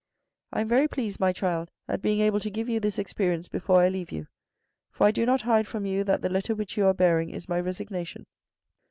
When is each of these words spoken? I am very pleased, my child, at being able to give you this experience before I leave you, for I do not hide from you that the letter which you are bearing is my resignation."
I 0.51 0.61
am 0.61 0.67
very 0.67 0.87
pleased, 0.87 1.19
my 1.19 1.31
child, 1.31 1.69
at 1.87 2.01
being 2.01 2.21
able 2.21 2.39
to 2.39 2.49
give 2.49 2.67
you 2.67 2.79
this 2.79 2.97
experience 2.97 3.47
before 3.47 3.83
I 3.83 3.89
leave 3.89 4.11
you, 4.11 4.25
for 4.89 5.05
I 5.05 5.11
do 5.11 5.27
not 5.27 5.41
hide 5.41 5.67
from 5.67 5.85
you 5.85 6.03
that 6.05 6.23
the 6.23 6.29
letter 6.29 6.55
which 6.55 6.75
you 6.75 6.87
are 6.87 6.93
bearing 6.95 7.29
is 7.29 7.47
my 7.47 7.59
resignation." 7.59 8.25